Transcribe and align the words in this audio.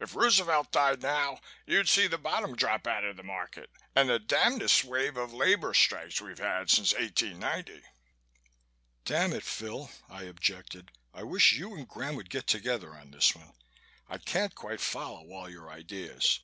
If 0.00 0.16
Roosevelt 0.16 0.72
died 0.72 1.00
now, 1.00 1.38
you'd 1.64 1.88
see 1.88 2.08
the 2.08 2.18
bottom 2.18 2.56
drop 2.56 2.88
out 2.88 3.04
of 3.04 3.16
the 3.16 3.22
market 3.22 3.70
and 3.94 4.08
the 4.08 4.18
damndest 4.18 4.82
wave 4.82 5.16
of 5.16 5.32
labor 5.32 5.74
strikes 5.74 6.20
we've 6.20 6.40
had 6.40 6.68
since 6.68 6.92
1890." 6.92 7.84
"Damn 9.04 9.32
it, 9.32 9.44
Phil," 9.44 9.88
I 10.08 10.24
objected. 10.24 10.90
"I 11.14 11.22
wish 11.22 11.52
you 11.52 11.76
and 11.76 11.86
Graham 11.86 12.16
would 12.16 12.30
get 12.30 12.48
together 12.48 12.96
on 12.96 13.12
this 13.12 13.32
one. 13.36 13.52
I 14.08 14.18
can't 14.18 14.56
quite 14.56 14.80
follow 14.80 15.30
all 15.30 15.48
your 15.48 15.70
ideas. 15.70 16.40